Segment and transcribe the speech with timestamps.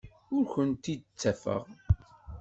[0.35, 1.63] Ur kent-id-ttafeɣ.